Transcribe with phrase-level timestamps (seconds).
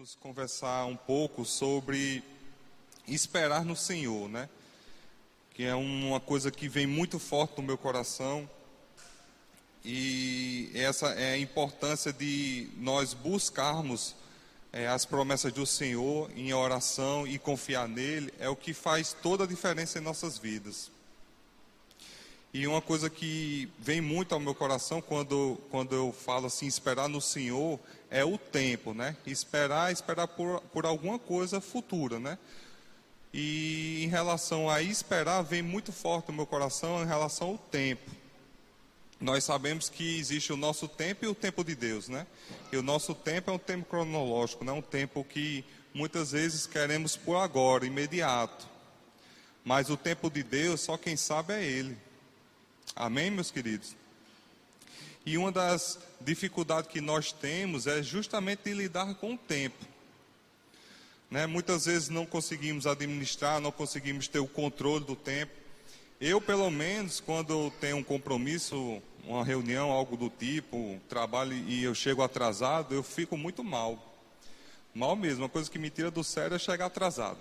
[0.00, 2.22] queremos conversar um pouco sobre
[3.06, 4.48] esperar no Senhor, né?
[5.52, 8.48] Que é uma coisa que vem muito forte no meu coração.
[9.84, 14.16] E essa é a importância de nós buscarmos
[14.72, 19.44] é, as promessas do Senhor em oração e confiar nele, é o que faz toda
[19.44, 20.90] a diferença em nossas vidas.
[22.54, 27.06] E uma coisa que vem muito ao meu coração quando, quando eu falo assim, esperar
[27.06, 27.78] no Senhor,
[28.10, 29.16] é o tempo, né?
[29.24, 32.36] Esperar, esperar por, por alguma coisa futura, né?
[33.32, 38.10] E em relação a esperar, vem muito forte no meu coração em relação ao tempo.
[39.20, 42.26] Nós sabemos que existe o nosso tempo e o tempo de Deus, né?
[42.72, 46.66] E o nosso tempo é um tempo cronológico, não é um tempo que muitas vezes
[46.66, 48.66] queremos por agora, imediato.
[49.64, 51.96] Mas o tempo de Deus, só quem sabe é Ele.
[52.96, 53.94] Amém, meus queridos?
[55.24, 59.84] E uma das dificuldades que nós temos é justamente de lidar com o tempo.
[61.30, 61.46] Né?
[61.46, 65.52] Muitas vezes não conseguimos administrar, não conseguimos ter o controle do tempo.
[66.20, 71.94] Eu, pelo menos, quando tenho um compromisso, uma reunião, algo do tipo, trabalho e eu
[71.94, 74.06] chego atrasado, eu fico muito mal.
[74.94, 77.38] Mal mesmo, uma coisa que me tira do sério é chegar atrasado.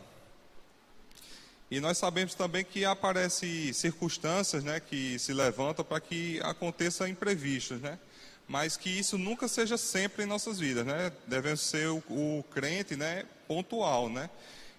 [1.72, 7.80] E nós sabemos também que aparecem circunstâncias né, que se levantam para que aconteçam imprevistos,
[7.80, 8.00] né?
[8.48, 11.12] Mas que isso nunca seja sempre em nossas vidas, né?
[11.28, 14.28] Devemos ser o, o crente né, pontual, né?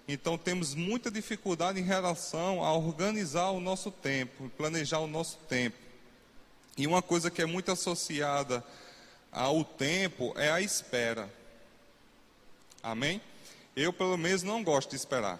[0.05, 5.77] Então temos muita dificuldade em relação a organizar o nosso tempo, planejar o nosso tempo.
[6.77, 8.61] E uma coisa que é muito associada
[9.31, 11.29] ao tempo é a espera.
[12.83, 13.21] Amém?
[13.73, 15.39] Eu, pelo menos, não gosto de esperar.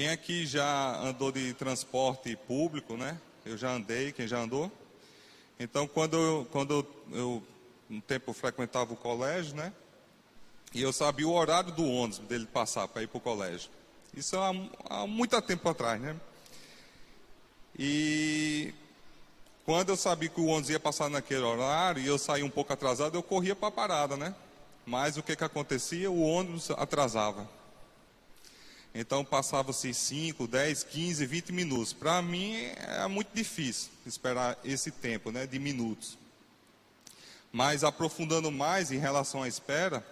[0.00, 3.20] Quem aqui já andou de transporte público, né?
[3.44, 4.72] Eu já andei, quem já andou?
[5.58, 7.42] Então, quando eu, quando eu, eu
[7.90, 9.70] um tempo frequentava o colégio, né?
[10.72, 13.68] E eu sabia o horário do ônibus dele passar para ir para o colégio.
[14.16, 14.52] Isso há,
[14.88, 16.16] há muito tempo atrás, né?
[17.78, 18.72] E
[19.66, 22.72] quando eu sabia que o ônibus ia passar naquele horário e eu saía um pouco
[22.72, 24.34] atrasado, eu corria para a parada, né?
[24.86, 26.10] Mas o que, que acontecia?
[26.10, 27.59] O ônibus atrasava.
[28.94, 31.92] Então passava-se 5, 10, 15, 20 minutos.
[31.92, 36.18] Para mim é muito difícil esperar esse tempo né, de minutos.
[37.52, 40.04] Mas aprofundando mais em relação à espera,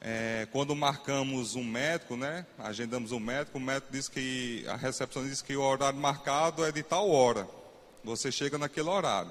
[0.00, 5.24] é, quando marcamos um médico, né, agendamos um médico, o médico diz que, a recepção
[5.26, 7.48] diz que o horário marcado é de tal hora.
[8.04, 9.30] Você chega naquele horário.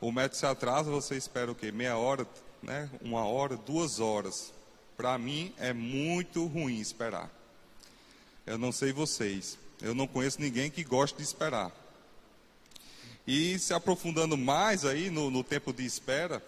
[0.00, 1.70] O médico se atrasa, você espera o quê?
[1.72, 2.26] Meia hora,
[2.62, 4.52] né, uma hora, duas horas.
[4.96, 7.30] Para mim é muito ruim esperar.
[8.46, 9.58] Eu não sei vocês.
[9.80, 11.72] Eu não conheço ninguém que goste de esperar.
[13.26, 16.44] E se aprofundando mais aí no, no tempo de espera,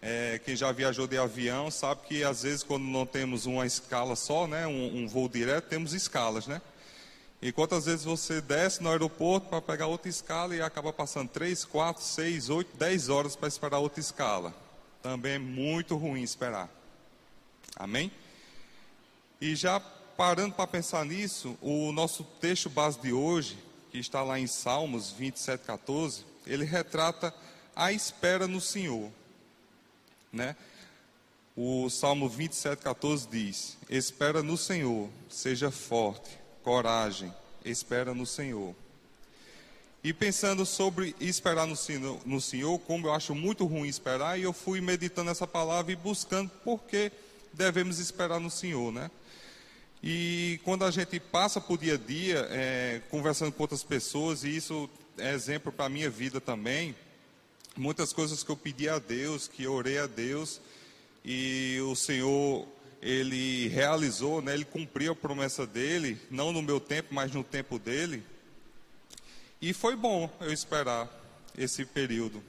[0.00, 4.14] é, quem já viajou de avião sabe que às vezes quando não temos uma escala
[4.14, 6.60] só, né, um, um voo direto, temos escalas, né?
[7.42, 11.64] E quantas vezes você desce no aeroporto para pegar outra escala e acaba passando 3,
[11.64, 14.54] 4, 6, 8, 10 horas para esperar outra escala.
[15.02, 16.70] Também é muito ruim esperar.
[17.76, 18.10] Amém?
[19.40, 19.80] E já
[20.16, 23.58] parando para pensar nisso, o nosso texto base de hoje,
[23.90, 27.34] que está lá em Salmos 27, 14, ele retrata
[27.74, 29.10] a espera no Senhor.
[30.32, 30.56] Né?
[31.56, 37.32] O Salmo 27, 14 diz: Espera no Senhor, seja forte, coragem,
[37.64, 38.74] espera no Senhor.
[40.02, 41.76] E pensando sobre esperar no
[42.26, 45.96] no Senhor, como eu acho muito ruim esperar, e eu fui meditando essa palavra e
[45.96, 47.10] buscando por que
[47.52, 49.10] devemos esperar no Senhor, né?
[50.06, 54.54] E quando a gente passa por dia a dia, é, conversando com outras pessoas, e
[54.54, 56.94] isso é exemplo para a minha vida também,
[57.74, 60.60] muitas coisas que eu pedi a Deus, que eu orei a Deus,
[61.24, 62.68] e o Senhor,
[63.00, 67.78] Ele realizou, né, Ele cumpriu a promessa dEle, não no meu tempo, mas no tempo
[67.78, 68.22] dEle.
[69.58, 71.08] E foi bom eu esperar
[71.56, 72.42] esse período.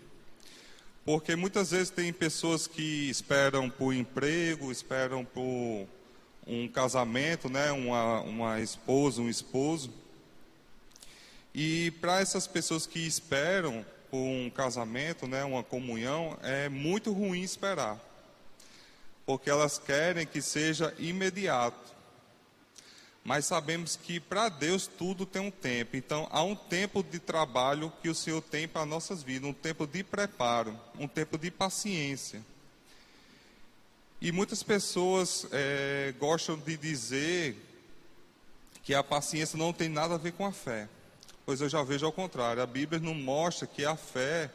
[1.06, 5.88] Porque muitas vezes tem pessoas que esperam por emprego, esperam por
[6.48, 9.92] um casamento, né, uma, uma esposa, um esposo.
[11.54, 17.42] E para essas pessoas que esperam por um casamento, né, uma comunhão, é muito ruim
[17.42, 18.00] esperar.
[19.26, 21.96] Porque elas querem que seja imediato.
[23.24, 25.96] Mas sabemos que para Deus tudo tem um tempo.
[25.96, 29.88] Então há um tempo de trabalho que o Senhor tem para nossas vidas, um tempo
[29.88, 32.46] de preparo, um tempo de paciência.
[34.22, 37.56] E muitas pessoas é, gostam de dizer
[38.84, 40.88] que a paciência não tem nada a ver com a fé.
[41.46, 42.62] Pois eu já vejo ao contrário.
[42.62, 44.50] A Bíblia não mostra que a fé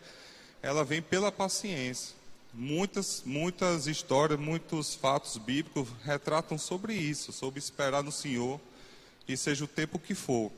[0.63, 2.15] ela vem pela paciência.
[2.53, 8.61] Muitas, muitas histórias, muitos fatos bíblicos retratam sobre isso, sobre esperar no Senhor,
[9.29, 10.51] e seja o tempo que for.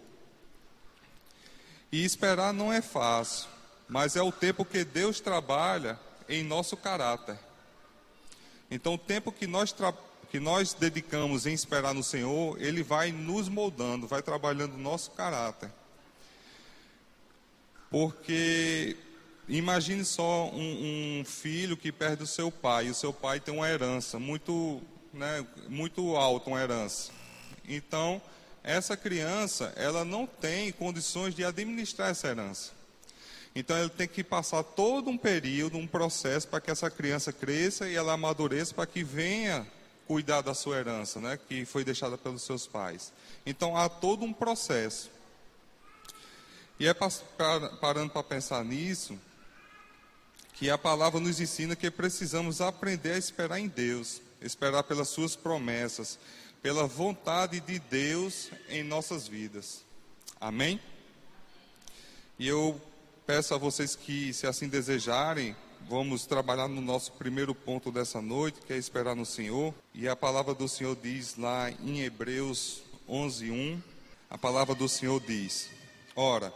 [1.90, 3.46] E esperar não é fácil,
[3.87, 7.38] mas é o tempo que Deus trabalha em nosso caráter.
[8.74, 9.74] Então, o tempo que nós,
[10.30, 15.10] que nós dedicamos em esperar no Senhor, Ele vai nos moldando, vai trabalhando o nosso
[15.10, 15.70] caráter.
[17.90, 18.96] Porque
[19.46, 23.52] imagine só um, um, filho que perde o seu pai, e o seu pai tem
[23.52, 24.80] uma herança muito,
[25.12, 27.12] né, muito alta, uma herança.
[27.68, 28.22] Então,
[28.64, 32.72] essa criança, ela não tem condições de administrar essa herança.
[33.54, 37.88] Então ele tem que passar todo um período, um processo para que essa criança cresça
[37.88, 39.66] e ela amadureça para que venha
[40.06, 43.12] cuidar da sua herança, né, que foi deixada pelos seus pais.
[43.44, 45.10] Então há todo um processo.
[46.81, 46.94] E é
[47.81, 49.19] parando para pensar nisso,
[50.54, 55.37] que a palavra nos ensina que precisamos aprender a esperar em Deus, esperar pelas suas
[55.37, 56.19] promessas,
[56.62, 59.82] pela vontade de Deus em nossas vidas.
[60.40, 60.81] Amém?
[62.38, 62.81] E eu
[63.26, 65.54] peço a vocês que, se assim desejarem,
[65.88, 69.74] vamos trabalhar no nosso primeiro ponto dessa noite, que é esperar no Senhor.
[69.94, 73.80] E a palavra do Senhor diz lá em Hebreus 11:1,
[74.30, 75.70] a palavra do Senhor diz:
[76.16, 76.52] Ora,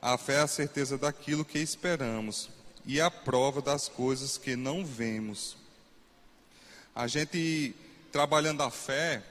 [0.00, 2.48] a fé é a certeza daquilo que esperamos
[2.84, 5.56] e a prova das coisas que não vemos.
[6.94, 7.74] A gente
[8.10, 9.22] trabalhando a fé,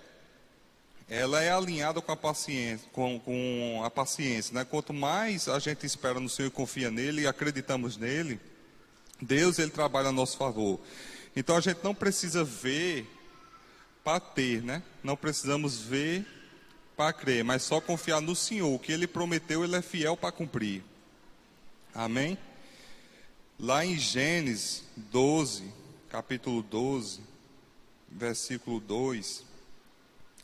[1.10, 4.66] ela é alinhada com a paciência, com, com a paciência, né?
[4.66, 8.40] Quanto mais a gente espera no Senhor e confia nele e acreditamos nele,
[9.22, 10.80] Deus ele trabalha a nosso favor.
[11.36, 13.08] Então a gente não precisa ver
[14.04, 14.84] para ter, né?
[15.02, 16.26] Não precisamos ver
[16.98, 18.74] para crer, mas só confiar no Senhor.
[18.74, 20.84] O que ele prometeu, ele é fiel para cumprir.
[21.94, 22.38] Amém?
[23.60, 25.72] Lá em Gênesis 12,
[26.10, 27.22] capítulo 12,
[28.10, 29.47] versículo 2,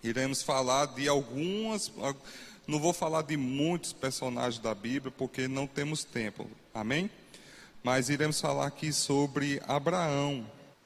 [0.04, 1.92] iremos falar de algumas,
[2.68, 7.10] não vou falar de muitos personagens da Bíblia, porque não temos tempo, amém?
[7.84, 10.46] Mas iremos falar aqui sobre Abraão,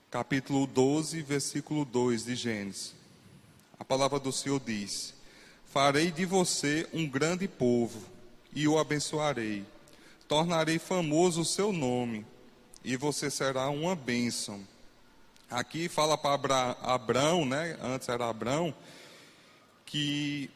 [0.09, 2.95] capítulo 12, versículo 2 de Gênesis.
[3.79, 5.13] A palavra do Senhor diz:
[5.65, 8.01] Farei de você um grande povo
[8.53, 9.65] e o abençoarei.
[10.27, 12.25] Tornarei famoso o seu nome
[12.83, 14.59] e você será uma bênção.
[15.49, 17.77] Aqui fala para Abraão, né?
[17.81, 18.73] Antes era Abraão,
[19.87, 20.51] que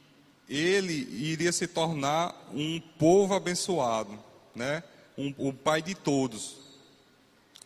[0.47, 4.19] ele iria se tornar um povo abençoado,
[4.53, 4.83] né?
[5.17, 6.57] Um, o pai de todos.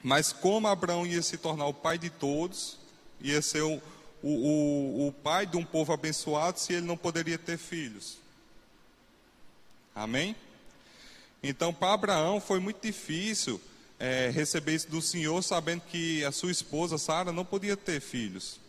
[0.01, 2.77] Mas como Abraão ia se tornar o pai de todos,
[3.19, 3.81] ia ser o,
[4.21, 8.19] o, o, o pai de um povo abençoado se ele não poderia ter filhos.
[9.95, 10.35] Amém?
[11.41, 13.59] Então, para Abraão foi muito difícil
[13.99, 18.59] é, receber isso do Senhor, sabendo que a sua esposa Sara não podia ter filhos.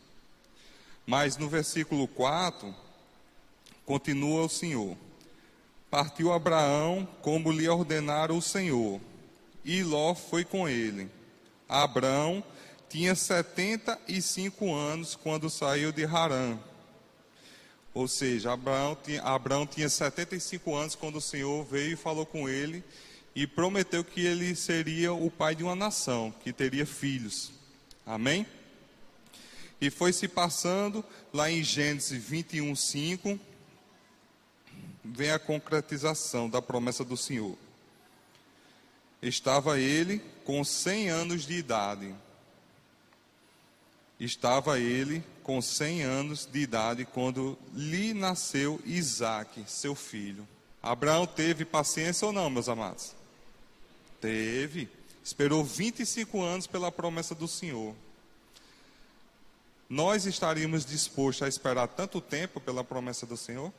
[1.06, 2.74] Mas no versículo 4,
[3.86, 4.96] Continua o Senhor.
[5.88, 9.00] Partiu Abraão como lhe ordenara o Senhor,
[9.64, 11.08] e Ló foi com ele.
[11.68, 12.42] Abraão
[12.88, 16.58] tinha 75 anos quando saiu de Harã.
[17.94, 22.48] Ou seja, Abraão tinha, Abraão tinha 75 anos quando o Senhor veio e falou com
[22.48, 22.84] ele
[23.34, 27.52] e prometeu que ele seria o pai de uma nação, que teria filhos.
[28.04, 28.46] Amém?
[29.80, 33.38] E foi se passando lá em Gênesis 21, 5
[35.14, 37.56] vem a concretização da promessa do Senhor.
[39.22, 42.14] Estava ele com 100 anos de idade.
[44.18, 50.46] Estava ele com 100 anos de idade quando lhe nasceu Isaac, seu filho.
[50.82, 53.14] Abraão teve paciência ou não, meus amados?
[54.20, 54.88] Teve.
[55.24, 57.94] Esperou 25 anos pela promessa do Senhor.
[59.88, 63.72] Nós estaríamos dispostos a esperar tanto tempo pela promessa do Senhor?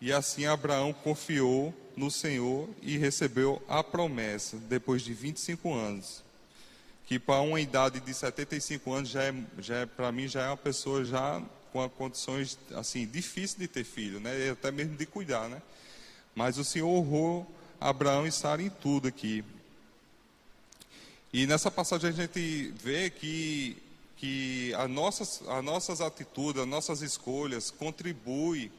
[0.00, 6.22] E assim Abraão confiou no Senhor e recebeu a promessa depois de 25 anos.
[7.06, 10.48] Que para uma idade de 75 anos já é, já é para mim já é
[10.48, 11.42] uma pessoa já
[11.72, 14.46] com condições assim difíceis de ter filho, né?
[14.46, 15.60] E até mesmo de cuidar, né?
[16.34, 17.46] Mas o Senhor honrou
[17.80, 19.44] Abraão e Sara em tudo aqui.
[21.32, 23.76] E nessa passagem a gente vê que
[24.16, 28.70] que as nossas, as nossas atitudes, as nossas escolhas contribuem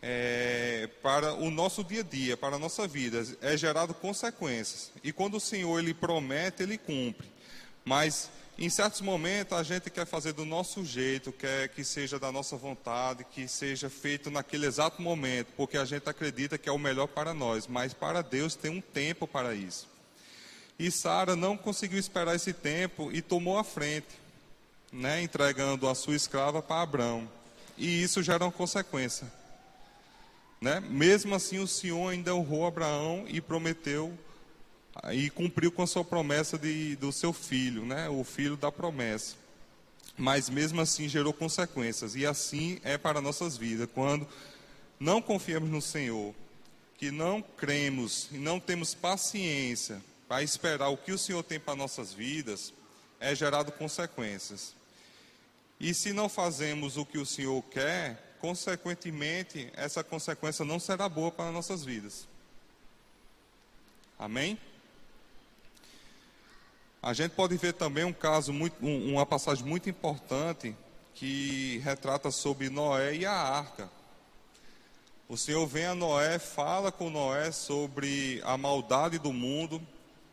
[0.00, 4.92] é, para o nosso dia a dia, para a nossa vida, é gerado consequências.
[5.02, 7.28] E quando o Senhor ele promete, ele cumpre.
[7.84, 12.32] Mas em certos momentos a gente quer fazer do nosso jeito, quer que seja da
[12.32, 16.78] nossa vontade, que seja feito naquele exato momento, porque a gente acredita que é o
[16.78, 19.88] melhor para nós, mas para Deus tem um tempo para isso.
[20.78, 24.08] E Sara não conseguiu esperar esse tempo e tomou a frente,
[24.92, 27.28] né, entregando a sua escrava para Abraão.
[27.76, 29.37] E isso gera uma consequência.
[30.60, 30.80] Né?
[30.80, 34.16] Mesmo assim, o Senhor ainda honrou Abraão e prometeu
[35.12, 38.08] e cumpriu com a sua promessa de, do seu filho, né?
[38.08, 39.36] o filho da promessa.
[40.16, 43.88] Mas mesmo assim gerou consequências, e assim é para nossas vidas.
[43.94, 44.26] Quando
[44.98, 46.34] não confiamos no Senhor,
[46.96, 51.76] que não cremos e não temos paciência para esperar o que o Senhor tem para
[51.76, 52.72] nossas vidas,
[53.20, 54.74] é gerado consequências.
[55.78, 61.30] E se não fazemos o que o Senhor quer, consequentemente, essa consequência não será boa
[61.30, 62.26] para nossas vidas.
[64.18, 64.58] Amém?
[67.00, 70.74] A gente pode ver também um caso, muito, uma passagem muito importante
[71.14, 73.88] que retrata sobre Noé e a arca.
[75.28, 79.80] O Senhor vem a Noé, fala com Noé sobre a maldade do mundo,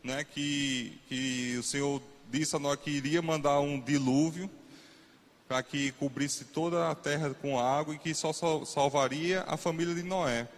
[0.02, 4.50] né, que, que o Senhor disse a Noé que iria mandar um dilúvio
[5.48, 8.32] para que cobrisse toda a terra com água e que só
[8.64, 10.48] salvaria a família de Noé.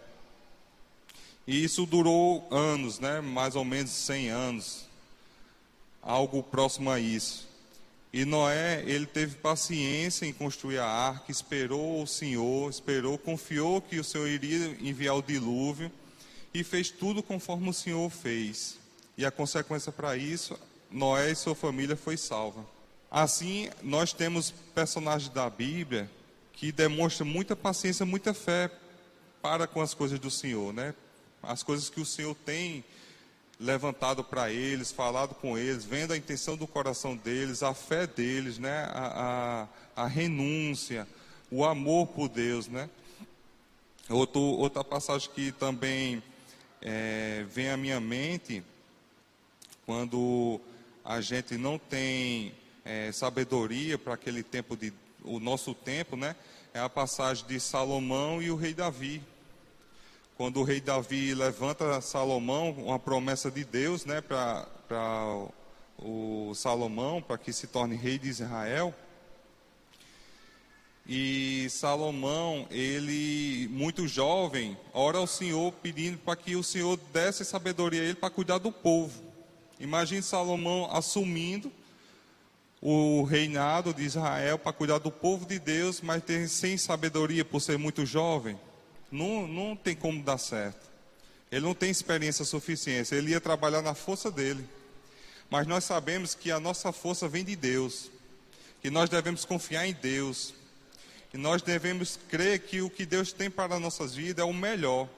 [1.45, 3.21] E isso durou anos, né?
[3.21, 4.85] mais ou menos 100 anos,
[6.01, 7.47] algo próximo a isso.
[8.11, 13.99] E Noé, ele teve paciência em construir a arca, esperou o Senhor, esperou, confiou que
[13.99, 15.91] o Senhor iria enviar o dilúvio
[16.51, 18.77] e fez tudo conforme o Senhor fez.
[19.15, 20.57] E a consequência para isso,
[20.89, 22.65] Noé e sua família foi salva.
[23.11, 26.09] Assim, nós temos personagens da Bíblia
[26.53, 28.69] que demonstram muita paciência, muita fé
[29.41, 30.93] para com as coisas do Senhor, né?
[31.41, 32.83] As coisas que o Senhor tem
[33.59, 38.59] levantado para eles, falado com eles, vendo a intenção do coração deles, a fé deles,
[38.59, 38.85] né?
[38.91, 41.07] A, a, a renúncia,
[41.49, 42.89] o amor por Deus, né?
[44.07, 46.21] Outro, outra passagem que também
[46.81, 48.63] é, vem à minha mente,
[49.85, 50.61] quando
[51.03, 52.53] a gente não tem
[52.85, 54.93] é, sabedoria para aquele tempo de
[55.23, 56.35] o nosso tempo, né?
[56.73, 59.21] É a passagem de Salomão e o rei Davi.
[60.37, 64.65] Quando o rei Davi levanta Salomão, uma promessa de Deus, né, para
[65.97, 68.95] o Salomão, para que se torne rei de Israel.
[71.05, 78.01] E Salomão, ele, muito jovem, ora ao Senhor pedindo para que o Senhor desse sabedoria
[78.01, 79.21] a ele para cuidar do povo.
[79.79, 81.71] Imagine Salomão assumindo
[82.81, 87.59] o reinado de Israel para cuidar do povo de Deus, mas ter, sem sabedoria por
[87.59, 88.57] ser muito jovem,
[89.11, 90.89] não, não tem como dar certo.
[91.51, 94.67] Ele não tem experiência suficiente, ele ia trabalhar na força dele.
[95.49, 98.11] Mas nós sabemos que a nossa força vem de Deus,
[98.81, 100.53] que nós devemos confiar em Deus,
[101.33, 104.53] e nós devemos crer que o que Deus tem para as nossas vidas é o
[104.53, 105.09] melhor.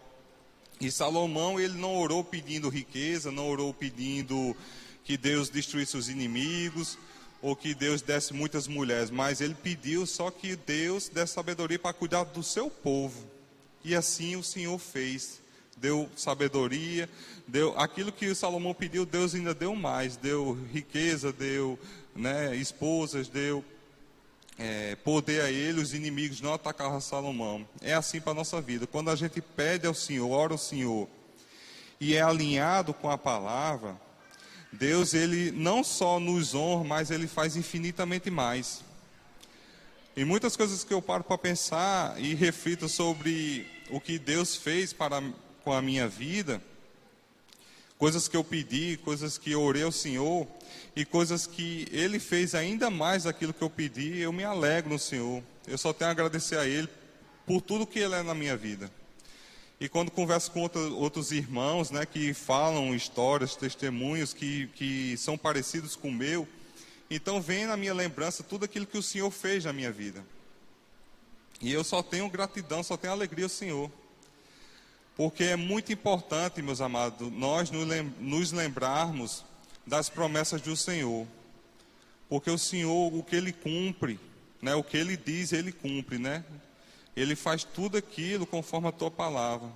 [0.80, 4.56] E Salomão, ele não orou pedindo riqueza, não orou pedindo
[5.04, 6.98] que Deus destruísse os inimigos,
[7.42, 11.94] ou que Deus desse muitas mulheres, mas ele pediu só que Deus desse sabedoria para
[11.94, 13.26] cuidar do seu povo.
[13.84, 15.42] E assim o Senhor fez.
[15.76, 17.10] Deu sabedoria,
[17.48, 21.80] deu aquilo que Salomão pediu, Deus ainda deu mais, deu riqueza, deu
[22.16, 23.66] né, esposas, deu
[24.60, 27.68] é, poder a ele, os inimigos não atacaram Salomão.
[27.82, 28.86] É assim para a nossa vida.
[28.86, 31.08] Quando a gente pede ao Senhor, ora ao Senhor,
[32.00, 34.00] e é alinhado com a palavra,
[34.72, 38.84] Deus, ele não só nos honra, mas ele faz infinitamente mais.
[40.16, 44.94] E muitas coisas que eu paro para pensar e reflito sobre o que Deus fez
[44.94, 45.22] para
[45.64, 46.62] com a minha vida,
[47.98, 50.48] coisas que eu pedi, coisas que eu orei ao Senhor
[50.96, 55.00] e coisas que Ele fez ainda mais daquilo que eu pedi, eu me alegro no
[55.00, 55.44] Senhor.
[55.68, 56.90] Eu só tenho a agradecer a Ele
[57.46, 58.92] por tudo que Ele é na minha vida.
[59.82, 65.36] E quando converso com outro, outros irmãos, né, que falam histórias, testemunhos que, que são
[65.36, 66.48] parecidos com o meu,
[67.10, 70.24] então vem na minha lembrança tudo aquilo que o Senhor fez na minha vida.
[71.60, 73.92] E eu só tenho gratidão, só tenho alegria ao Senhor.
[75.16, 77.72] Porque é muito importante, meus amados, nós
[78.20, 79.44] nos lembrarmos
[79.86, 81.26] das promessas do Senhor.
[82.30, 84.20] Porque o Senhor, o que Ele cumpre,
[84.62, 86.46] né, o que Ele diz, Ele cumpre, né?
[87.16, 89.70] Ele faz tudo aquilo conforme a tua palavra.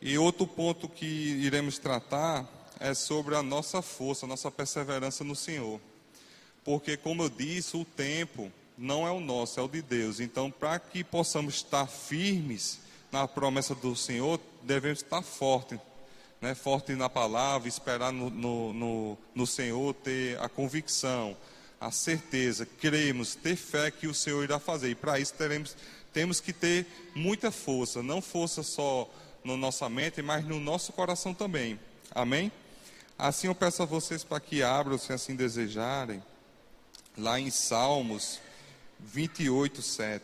[0.00, 2.46] E outro ponto que iremos tratar
[2.80, 5.80] é sobre a nossa força, a nossa perseverança no Senhor.
[6.64, 10.20] Porque, como eu disse, o tempo não é o nosso, é o de Deus.
[10.20, 12.80] Então, para que possamos estar firmes
[13.12, 15.78] na promessa do Senhor, devemos estar fortes.
[16.40, 16.54] Né?
[16.54, 21.36] Forte na palavra, esperar no, no, no, no Senhor, ter a convicção,
[21.80, 24.90] a certeza, cremos, ter fé que o Senhor irá fazer.
[24.90, 25.76] E para isso teremos
[26.14, 29.12] temos que ter muita força, não força só
[29.44, 31.78] na nossa mente, mas no nosso coração também.
[32.12, 32.50] Amém?
[33.18, 36.22] Assim eu peço a vocês para que abram, se assim desejarem,
[37.18, 38.40] lá em Salmos
[39.00, 40.22] 28, 7.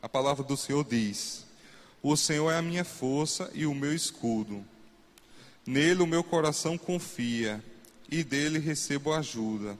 [0.00, 1.44] A palavra do Senhor diz:
[2.02, 4.64] O Senhor é a minha força e o meu escudo.
[5.66, 7.62] Nele o meu coração confia
[8.10, 9.78] e dele recebo ajuda.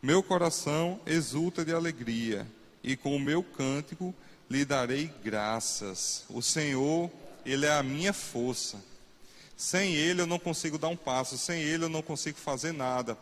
[0.00, 2.46] Meu coração exulta de alegria
[2.82, 4.14] e com o meu cântico
[4.50, 6.24] lhe darei graças.
[6.28, 7.10] O Senhor,
[7.44, 8.82] ele é a minha força.
[9.56, 13.16] Sem ele eu não consigo dar um passo, sem ele eu não consigo fazer nada.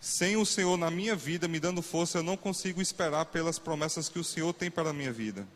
[0.00, 4.08] Sem o Senhor na minha vida me dando força, eu não consigo esperar pelas promessas
[4.08, 5.46] que o Senhor tem para a minha vida.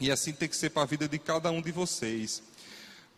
[0.00, 2.42] E assim tem que ser para a vida de cada um de vocês.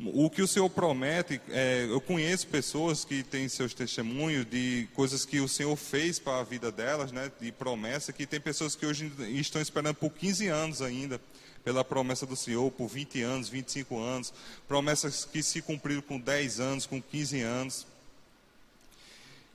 [0.00, 5.24] O que o Senhor promete, é, eu conheço pessoas que têm seus testemunhos de coisas
[5.24, 8.84] que o Senhor fez para a vida delas, né, de promessa, que tem pessoas que
[8.84, 11.20] hoje estão esperando por 15 anos ainda,
[11.62, 14.34] pela promessa do Senhor, por 20 anos, 25 anos,
[14.66, 17.86] promessas que se cumpriram com 10 anos, com 15 anos.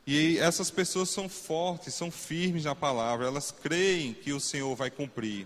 [0.08, 4.90] E essas pessoas são fortes, são firmes na palavra, elas creem que o Senhor vai
[4.90, 5.46] cumprir.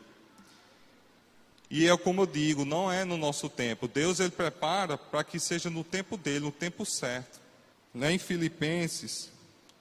[1.76, 3.88] E é como eu digo, não é no nosso tempo.
[3.88, 7.42] Deus ele prepara para que seja no tempo dele, no tempo certo.
[7.96, 9.32] Lá em Filipenses,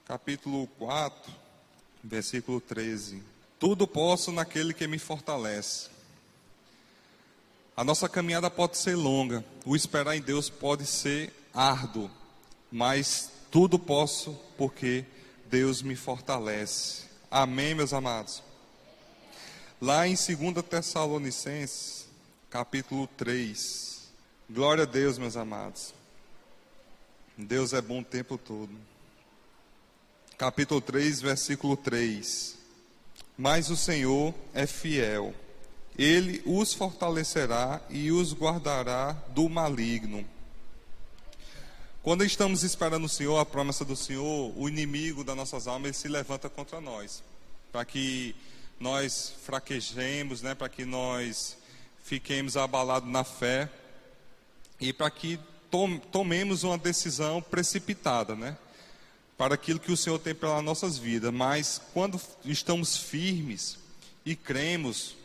[0.03, 1.31] capítulo 4,
[2.03, 3.21] versículo 13.
[3.59, 5.91] Tudo posso naquele que me fortalece.
[7.77, 12.09] A nossa caminhada pode ser longa, o esperar em Deus pode ser árduo,
[12.71, 15.05] mas tudo posso porque
[15.45, 17.03] Deus me fortalece.
[17.29, 18.41] Amém, meus amados?
[19.83, 22.07] Lá em 2 Tessalonicenses,
[22.49, 24.09] capítulo 3.
[24.49, 25.93] Glória a Deus, meus amados.
[27.37, 28.71] Deus é bom o tempo todo.
[30.37, 32.57] Capítulo 3, versículo 3.
[33.37, 35.35] Mas o Senhor é fiel.
[35.97, 40.25] Ele os fortalecerá e os guardará do maligno.
[42.01, 46.07] Quando estamos esperando o Senhor, a promessa do Senhor, o inimigo das nossas almas se
[46.07, 47.21] levanta contra nós,
[47.69, 48.33] para que
[48.83, 51.57] nós fraquejemos, né, para que nós
[52.03, 53.69] fiquemos abalados na fé
[54.77, 55.39] e para que
[56.11, 58.57] tomemos uma decisão precipitada, né,
[59.37, 61.33] para aquilo que o Senhor tem pelas nossas vidas.
[61.33, 63.79] Mas quando estamos firmes
[64.25, 65.15] e cremos,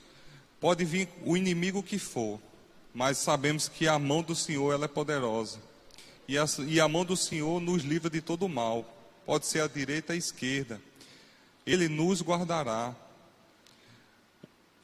[0.60, 2.40] pode vir o inimigo que for,
[2.94, 5.58] mas sabemos que a mão do Senhor ela é poderosa
[6.28, 8.84] e a, e a mão do Senhor nos livra de todo mal.
[9.26, 10.80] Pode ser a direita ou a esquerda.
[11.66, 12.94] Ele nos guardará.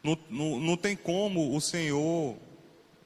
[0.04, 2.36] Não, não, não tem como o Senhor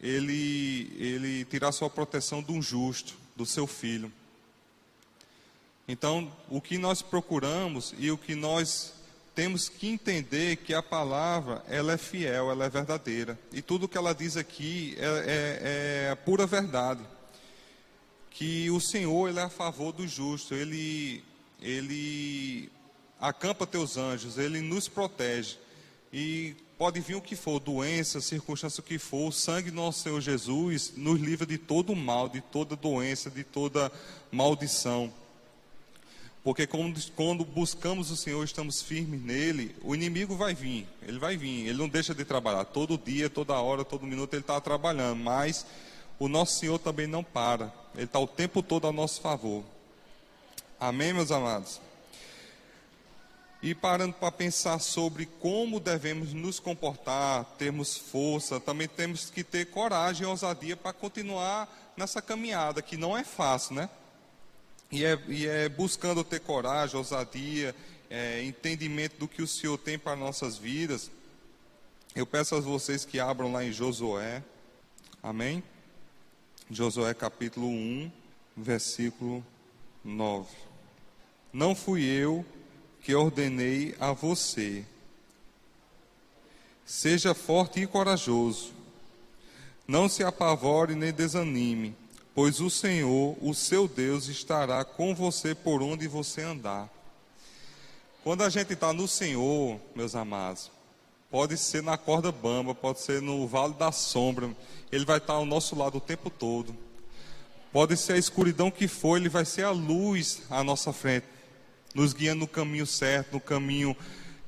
[0.01, 4.13] ele, ele tirar sua proteção de um justo, do seu filho.
[5.87, 8.93] Então, o que nós procuramos e o que nós
[9.35, 13.39] temos que entender que a palavra ela é fiel, ela é verdadeira.
[13.53, 17.03] E tudo que ela diz aqui é, é, é a pura verdade
[18.39, 21.25] que o Senhor ele é a favor do justo, ele,
[21.61, 22.71] ele
[23.21, 25.59] acampa teus anjos, ele nos protege.
[26.13, 30.01] E pode vir o que for, doença, circunstância o que for, o sangue do nosso
[30.01, 33.91] Senhor Jesus nos livra de todo mal, de toda doença, de toda
[34.31, 35.13] maldição.
[36.45, 41.67] Porque quando, buscamos o Senhor, estamos firmes nele, o inimigo vai vir, ele vai vir,
[41.67, 42.65] ele não deixa de trabalhar.
[42.65, 45.67] Todo dia, toda hora, todo minuto ele está trabalhando, mas
[46.19, 49.65] o nosso Senhor também não para, Ele está o tempo todo a nosso favor.
[50.81, 51.81] Amém, meus amados?
[53.61, 59.67] E parando para pensar sobre como devemos nos comportar, termos força, também temos que ter
[59.67, 63.91] coragem e ousadia para continuar nessa caminhada, que não é fácil, né?
[64.93, 67.75] E é, e é buscando ter coragem, ousadia,
[68.09, 71.11] é, entendimento do que o Senhor tem para nossas vidas.
[72.15, 74.43] Eu peço a vocês que abram lá em Josué.
[75.21, 75.63] Amém?
[76.71, 78.11] Josué capítulo 1,
[78.57, 79.45] versículo
[80.05, 80.49] 9.
[81.53, 82.45] Não fui eu
[83.09, 84.85] que ordenei a você.
[86.85, 88.75] Seja forte e corajoso.
[89.87, 91.97] Não se apavore nem desanime,
[92.35, 96.87] pois o Senhor, o seu Deus, estará com você por onde você andar.
[98.23, 100.71] Quando a gente está no Senhor, meus amados,
[101.31, 104.55] pode ser na corda bamba, pode ser no vale da sombra,
[104.93, 106.77] ele vai estar ao nosso lado o tempo todo.
[107.73, 111.27] Pode ser a escuridão que for, Ele vai ser a luz à nossa frente,
[111.99, 113.97] nos guiando no caminho certo, no caminho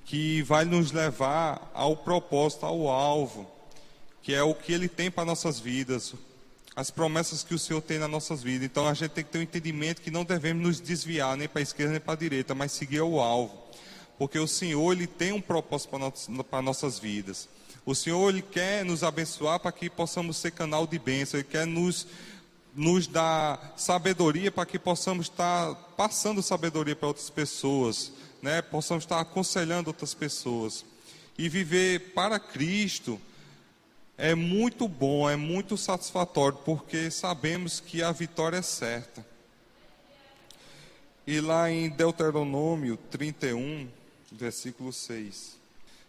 [0.05, 3.51] que vai nos levar ao propósito, ao alvo,
[4.23, 6.15] que é o que Ele tem para nossas vidas,
[6.77, 8.67] as promessas que o Senhor tem nas nossas vidas.
[8.67, 11.61] Então a gente tem que ter um entendimento que não devemos nos desviar nem para
[11.61, 13.61] a esquerda nem para a direita, mas seguir o alvo,
[14.17, 17.49] porque o Senhor Ele tem um propósito para, para nossas vidas.
[17.85, 21.67] O Senhor ele quer nos abençoar para que possamos ser canal de bênção, Ele quer
[21.67, 22.07] nos
[22.75, 28.63] nos dá sabedoria para que possamos estar passando sabedoria para outras pessoas, né?
[28.63, 30.85] Possamos estar aconselhando outras pessoas.
[31.37, 33.21] E viver para Cristo
[34.17, 39.25] é muito bom, é muito satisfatório, porque sabemos que a vitória é certa.
[41.27, 43.89] E lá em Deuteronômio 31,
[44.31, 45.57] versículo 6.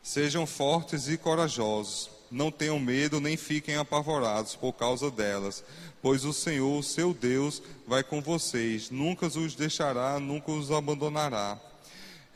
[0.03, 5.63] Sejam fortes e corajosos, não tenham medo nem fiquem apavorados por causa delas,
[6.01, 11.59] pois o Senhor, seu Deus, vai com vocês, nunca os deixará, nunca os abandonará.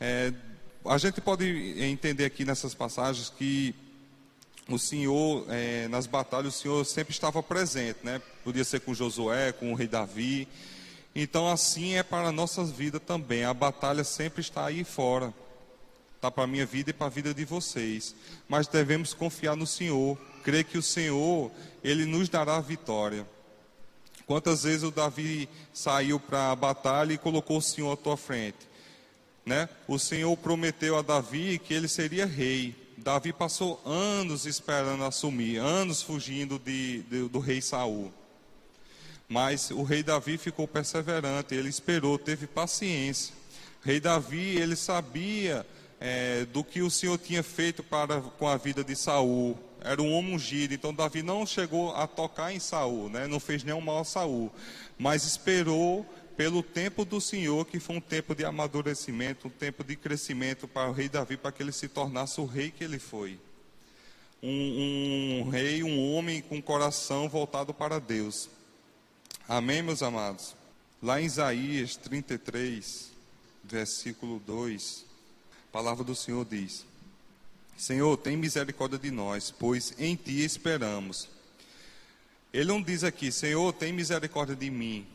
[0.00, 0.32] É,
[0.84, 1.44] a gente pode
[1.82, 3.74] entender aqui nessas passagens que
[4.68, 8.20] o Senhor, é, nas batalhas, o Senhor sempre estava presente, né?
[8.42, 10.48] Podia ser com Josué, com o rei Davi.
[11.14, 13.44] Então, assim é para a nossa vida também.
[13.44, 15.32] A batalha sempre está aí fora.
[16.16, 18.14] Está para a minha vida e para a vida de vocês.
[18.48, 20.18] Mas devemos confiar no Senhor.
[20.42, 21.52] Crer que o Senhor,
[21.84, 23.26] Ele nos dará a vitória.
[24.26, 28.58] Quantas vezes o Davi saiu para a batalha e colocou o Senhor à tua frente?
[29.44, 29.68] Né?
[29.86, 32.74] O Senhor prometeu a Davi que ele seria rei.
[32.96, 38.12] Davi passou anos esperando assumir, anos fugindo de, de, do rei Saul.
[39.28, 43.32] Mas o rei Davi ficou perseverante, ele esperou, teve paciência.
[43.84, 45.64] O rei Davi, ele sabia
[46.00, 50.12] é, do que o Senhor tinha feito para com a vida de Saul era um
[50.12, 53.28] homem ungido, então Davi não chegou a tocar em Saul, né?
[53.28, 54.50] não fez nenhum mal a Saul,
[54.98, 56.04] mas esperou
[56.36, 60.88] pelo tempo do Senhor, que foi um tempo de amadurecimento, um tempo de crescimento para
[60.90, 63.38] o rei Davi, para que ele se tornasse o rei que ele foi.
[64.42, 68.50] Um, um rei, um homem com coração voltado para Deus.
[69.48, 70.56] Amém, meus amados?
[71.00, 73.12] Lá em Isaías 33,
[73.62, 75.05] versículo 2, a
[75.76, 76.86] palavra do Senhor diz:
[77.76, 81.28] Senhor, tem misericórdia de nós, pois em ti esperamos.
[82.50, 85.06] Ele não diz aqui, Senhor, tem misericórdia de mim,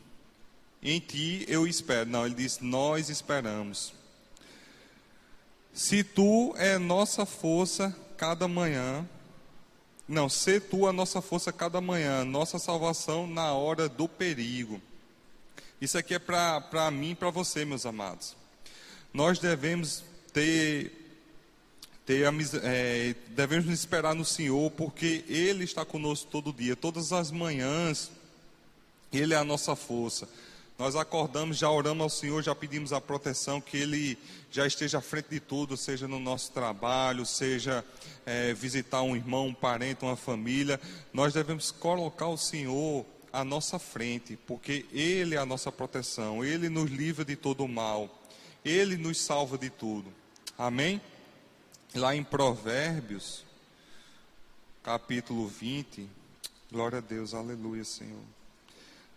[0.80, 2.08] em ti eu espero.
[2.08, 3.92] Não, ele diz, nós esperamos.
[5.74, 9.04] Se tu é nossa força cada manhã,
[10.06, 14.80] não, se tu a nossa força cada manhã, nossa salvação na hora do perigo.
[15.80, 18.36] Isso aqui é para mim e para você, meus amados.
[19.12, 21.02] Nós devemos ter
[22.04, 22.24] ter
[22.62, 28.10] é, devemos esperar no Senhor, porque Ele está conosco todo dia, todas as manhãs,
[29.12, 30.28] Ele é a nossa força.
[30.78, 34.18] Nós acordamos, já oramos ao Senhor, já pedimos a proteção, que Ele
[34.50, 37.84] já esteja à frente de tudo, seja no nosso trabalho, seja
[38.26, 40.80] é, visitar um irmão, um parente, uma família.
[41.12, 46.68] Nós devemos colocar o Senhor à nossa frente, porque Ele é a nossa proteção, Ele
[46.68, 48.22] nos livra de todo o mal,
[48.64, 50.21] Ele nos salva de tudo.
[50.62, 51.00] Amém?
[51.92, 53.44] Lá em Provérbios,
[54.80, 56.08] capítulo 20,
[56.70, 58.22] glória a Deus, aleluia, Senhor.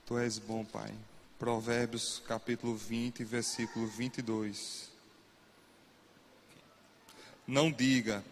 [0.07, 0.91] Tu és bom, Pai.
[1.37, 4.89] Provérbios, capítulo 20, versículo 22.
[7.45, 8.25] Não diga,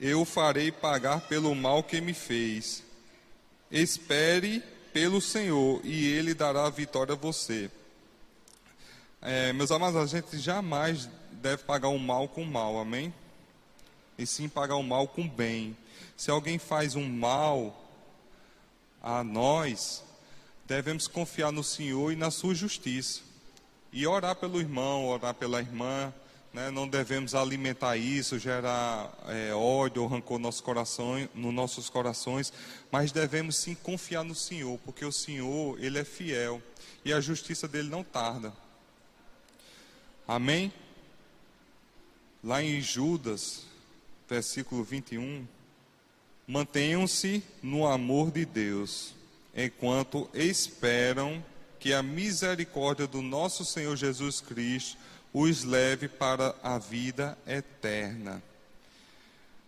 [0.00, 2.82] eu farei pagar pelo mal que me fez.
[3.70, 7.70] Espere pelo Senhor e Ele dará a vitória a você.
[9.20, 13.12] É, meus amados, a gente jamais deve pagar o mal com o mal, amém?
[14.18, 15.76] e sim pagar o mal com bem.
[16.16, 17.88] Se alguém faz um mal
[19.00, 20.02] a nós,
[20.66, 23.20] devemos confiar no Senhor e na sua justiça.
[23.92, 26.12] E orar pelo irmão, orar pela irmã.
[26.52, 26.70] Né?
[26.70, 32.52] Não devemos alimentar isso, gerar é, ódio ou rancor nos, corações, nos nossos corações,
[32.90, 36.60] mas devemos sim confiar no Senhor, porque o Senhor, Ele é fiel
[37.04, 38.52] e a justiça dele não tarda.
[40.26, 40.72] Amém?
[42.42, 43.64] Lá em Judas,
[44.28, 45.46] versículo 21.
[46.46, 49.14] Mantenham-se no amor de Deus,
[49.54, 51.44] enquanto esperam
[51.78, 54.96] que a misericórdia do nosso Senhor Jesus Cristo
[55.32, 58.42] os leve para a vida eterna.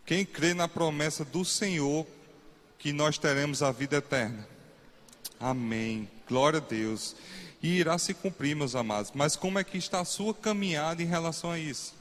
[0.06, 2.06] Quem crê na promessa do Senhor
[2.78, 4.48] que nós teremos a vida eterna?
[5.38, 6.08] Amém.
[6.26, 7.14] Glória a Deus.
[7.62, 9.12] E irá se cumprir, meus amados.
[9.14, 11.99] Mas como é que está a sua caminhada em relação a isso?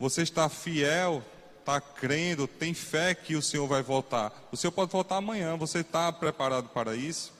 [0.00, 1.22] Você está fiel,
[1.58, 4.32] está crendo, tem fé que o Senhor vai voltar.
[4.50, 5.58] O Senhor pode voltar amanhã.
[5.58, 7.32] Você está preparado para isso?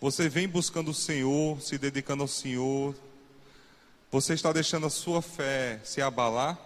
[0.00, 2.96] Você vem buscando o Senhor, se dedicando ao Senhor.
[4.10, 6.58] Você está deixando a sua fé se abalar?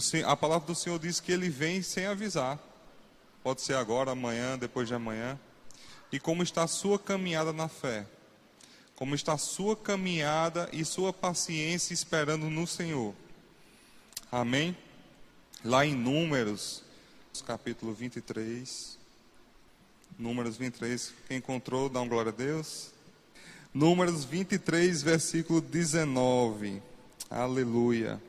[0.00, 2.58] Senhor, a palavra do Senhor diz que ele vem sem avisar.
[3.42, 5.38] Pode ser agora, amanhã, depois de amanhã.
[6.12, 8.06] E como está a sua caminhada na fé?
[8.94, 13.14] Como está a sua caminhada e sua paciência esperando no Senhor?
[14.36, 14.76] Amém?
[15.64, 16.82] Lá em Números,
[17.46, 18.98] capítulo 23,
[20.18, 22.90] Números 23, quem encontrou, dá um glória a Deus.
[23.72, 26.82] Números 23, versículo 19.
[27.30, 28.20] Aleluia.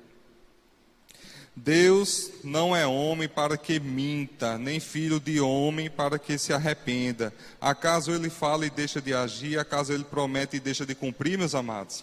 [1.54, 7.34] Deus não é homem para que minta, nem filho de homem para que se arrependa.
[7.60, 11.54] Acaso ele fala e deixa de agir, acaso ele promete e deixa de cumprir, meus
[11.54, 12.02] amados?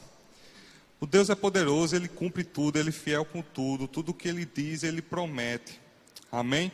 [1.05, 4.47] O Deus é poderoso, ele cumpre tudo, ele é fiel com tudo, tudo que ele
[4.47, 5.79] diz, ele promete.
[6.33, 6.73] Amém?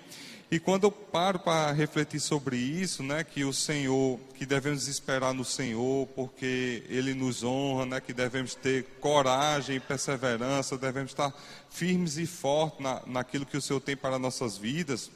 [0.48, 5.34] E quando eu paro para refletir sobre isso, né, que o Senhor, que devemos esperar
[5.34, 11.34] no Senhor, porque Ele nos honra, né, que devemos ter coragem e perseverança, devemos estar
[11.68, 15.10] firmes e fortes na, naquilo que o Senhor tem para nossas vidas.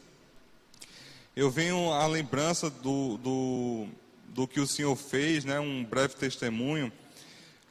[1.37, 3.87] Eu venho à lembrança do, do,
[4.31, 6.92] do que o Senhor fez, né, um breve testemunho,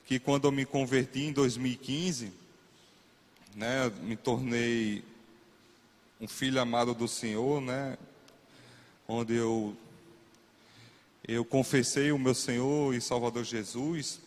[0.05, 2.31] que quando eu me converti em 2015,
[3.55, 5.03] né, me tornei
[6.19, 7.97] um filho amado do Senhor, né?
[9.07, 9.75] Onde eu
[11.25, 14.19] eu confessei o meu Senhor e Salvador Jesus.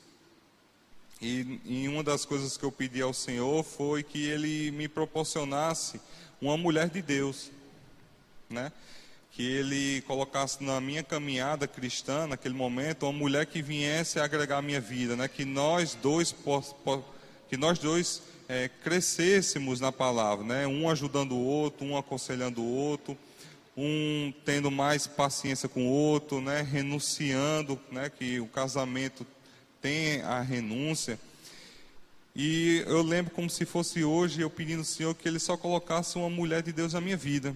[1.20, 6.00] E, e uma das coisas que eu pedi ao Senhor foi que Ele me proporcionasse
[6.40, 7.50] uma mulher de Deus,
[8.48, 8.72] né?
[9.36, 14.58] Que Ele colocasse na minha caminhada cristã, naquele momento, uma mulher que viesse a agregar
[14.58, 15.28] a minha vida, né?
[15.28, 16.34] Que nós dois,
[17.48, 20.66] que nós dois é, crescêssemos na palavra, né?
[20.66, 23.16] um ajudando o outro, um aconselhando o outro,
[23.76, 26.62] um tendo mais paciência com o outro, né?
[26.62, 28.10] renunciando, né?
[28.10, 29.26] que o casamento
[29.80, 31.18] tem a renúncia.
[32.34, 36.16] E eu lembro como se fosse hoje eu pedindo ao Senhor que Ele só colocasse
[36.16, 37.54] uma mulher de Deus na minha vida.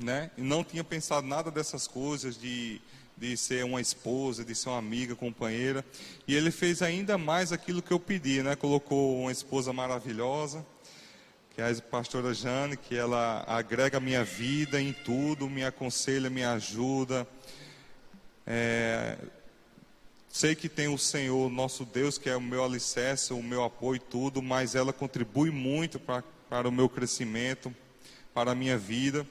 [0.00, 0.30] Né?
[0.36, 2.80] E não tinha pensado nada dessas coisas de
[3.20, 5.84] de ser uma esposa, de ser uma amiga, companheira.
[6.26, 8.56] E ele fez ainda mais aquilo que eu pedi, né?
[8.56, 10.64] Colocou uma esposa maravilhosa,
[11.54, 16.30] que é a pastora Jane, que ela agrega a minha vida em tudo, me aconselha,
[16.30, 17.28] me ajuda.
[18.46, 19.18] É,
[20.30, 24.00] sei que tem o Senhor, nosso Deus, que é o meu alicerce, o meu apoio
[24.00, 27.74] tudo, mas ela contribui muito para o meu crescimento,
[28.32, 29.26] para a minha vida.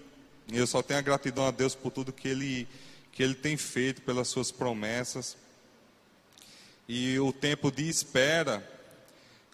[0.52, 2.68] Eu só tenho a gratidão a Deus por tudo que Ele
[3.12, 5.38] que Ele tem feito, pelas suas promessas.
[6.88, 8.68] E o tempo de espera,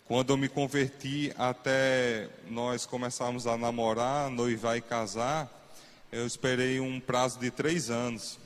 [0.05, 5.51] quando eu me converti até nós começarmos a namorar, noivar e casar,
[6.11, 8.39] eu esperei um prazo de três anos.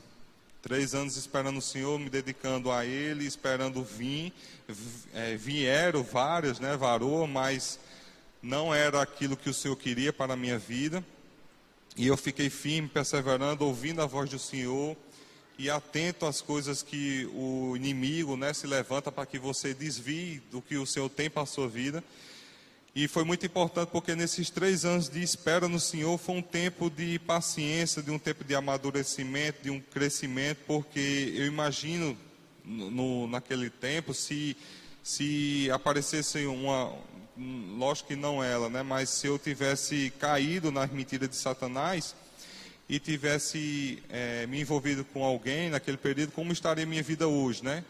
[0.62, 4.32] Três anos esperando o Senhor, me dedicando a Ele, esperando vir.
[5.14, 7.78] É, vieram vários, né, varou, mas
[8.42, 11.04] não era aquilo que o Senhor queria para a minha vida.
[12.00, 14.96] E eu fiquei firme, perseverando, ouvindo a voz do Senhor
[15.58, 20.62] e atento às coisas que o inimigo né, se levanta para que você desvie do
[20.62, 22.02] que o Senhor tem para a sua vida.
[22.94, 26.88] E foi muito importante porque nesses três anos de espera no Senhor foi um tempo
[26.88, 32.16] de paciência, de um tempo de amadurecimento, de um crescimento, porque eu imagino
[32.64, 34.56] no, naquele tempo se,
[35.02, 36.94] se aparecesse uma,
[37.76, 42.14] lógico que não ela, né, mas se eu tivesse caído nas mentiras de Satanás,
[42.90, 47.84] e tivesse é, me envolvido com alguém naquele período, como estaria minha vida hoje, né?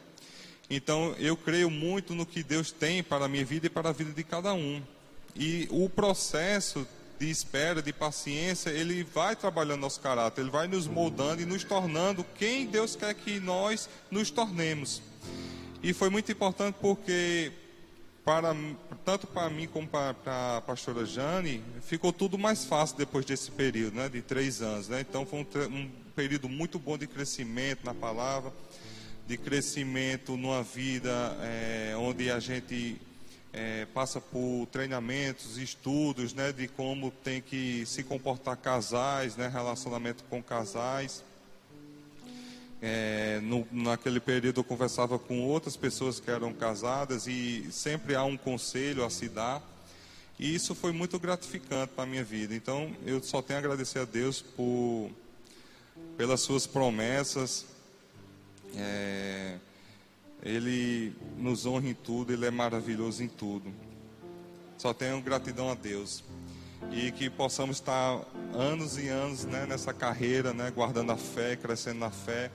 [0.69, 3.93] Então, eu creio muito no que Deus tem para a minha vida e para a
[3.93, 4.83] vida de cada um.
[5.35, 6.87] E o processo
[7.19, 11.65] de espera, de paciência, ele vai trabalhando nosso caráter, ele vai nos moldando e nos
[11.65, 15.01] tornando quem Deus quer que nós nos tornemos.
[15.83, 17.51] E foi muito importante porque
[18.31, 18.55] para,
[19.05, 23.51] tanto para mim como para, para a pastora Jane, ficou tudo mais fácil depois desse
[23.51, 24.89] período, né, de três anos.
[24.89, 25.01] Né?
[25.01, 28.53] Então foi um, um período muito bom de crescimento na palavra,
[29.27, 33.01] de crescimento numa vida é, onde a gente
[33.53, 40.23] é, passa por treinamentos, estudos, né, de como tem que se comportar casais, né, relacionamento
[40.31, 41.25] com casais.
[42.83, 48.25] É, no, naquele período eu conversava com outras pessoas que eram casadas e sempre há
[48.25, 49.63] um conselho a se dar.
[50.39, 52.55] E isso foi muito gratificante para a minha vida.
[52.55, 55.11] Então eu só tenho a agradecer a Deus por,
[56.17, 57.67] pelas suas promessas.
[58.75, 59.59] É,
[60.43, 63.73] ele nos honra em tudo, Ele é maravilhoso em tudo.
[64.79, 66.25] Só tenho gratidão a Deus.
[66.93, 68.21] E que possamos estar
[68.55, 72.51] anos e anos né, nessa carreira, né, guardando a fé, crescendo na fé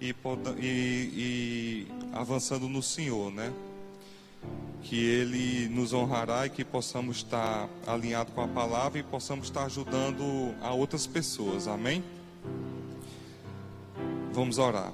[0.00, 0.14] e,
[0.58, 3.52] e, e avançando no Senhor, né?
[4.82, 9.64] Que Ele nos honrará e que possamos estar alinhados com a palavra e possamos estar
[9.64, 12.02] ajudando a outras pessoas, amém?
[14.32, 14.92] Vamos orar.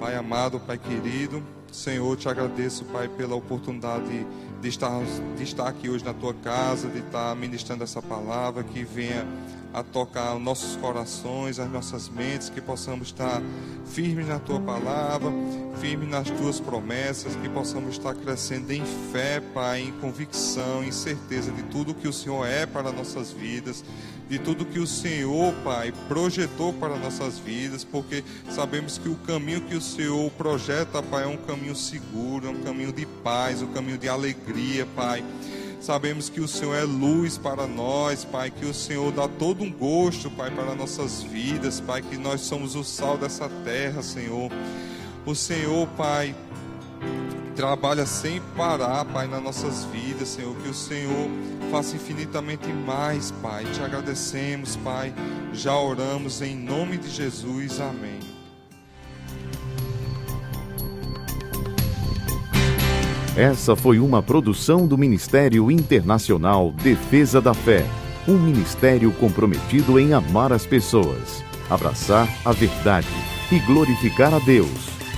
[0.00, 4.26] Pai amado, Pai querido, Senhor, te agradeço, Pai, pela oportunidade
[4.60, 5.02] de estar,
[5.36, 9.26] de estar aqui hoje na tua casa, de estar ministrando essa palavra, que venha
[9.72, 13.40] a tocar os nossos corações, as nossas mentes, que possamos estar
[13.86, 15.32] firmes na tua palavra,
[15.80, 21.50] firmes nas tuas promessas, que possamos estar crescendo em fé, Pai, em convicção, em certeza
[21.50, 23.82] de tudo que o Senhor é para nossas vidas,
[24.28, 29.60] de tudo que o Senhor, Pai, projetou para nossas vidas, porque sabemos que o caminho
[29.62, 33.72] que o Senhor projeta, Pai, é um caminho seguro, é um caminho de paz, um
[33.72, 35.24] caminho de alegria, Pai.
[35.82, 39.72] Sabemos que o Senhor é luz para nós, Pai, que o Senhor dá todo um
[39.72, 44.48] gosto, Pai, para nossas vidas, Pai, que nós somos o sal dessa terra, Senhor.
[45.26, 46.36] O Senhor, Pai,
[47.54, 50.54] trabalha sem parar, Pai, nas nossas vidas, Senhor.
[50.56, 51.28] Que o Senhor
[51.70, 53.64] faça infinitamente mais, Pai.
[53.72, 55.14] Te agradecemos, Pai.
[55.52, 57.80] Já oramos em nome de Jesus.
[57.80, 58.20] Amém.
[63.36, 67.82] Essa foi uma produção do Ministério Internacional Defesa da Fé,
[68.28, 73.08] um ministério comprometido em amar as pessoas, abraçar a verdade
[73.50, 75.01] e glorificar a Deus.